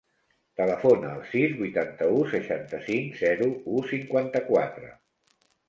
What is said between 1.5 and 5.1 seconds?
vuitanta-u, seixanta-cinc, zero, u, cinquanta-quatre.